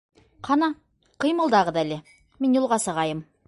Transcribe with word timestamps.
Ҡана, 0.47 0.69
ҡыймылдағыҙ 1.25 1.79
әле, 1.85 2.01
мин 2.43 2.61
юлға 2.61 2.85
сығайым! 2.91 3.27